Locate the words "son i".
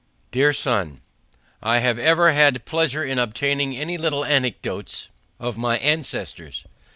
0.51-1.77